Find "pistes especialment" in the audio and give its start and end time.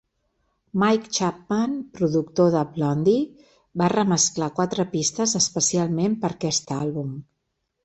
4.97-6.19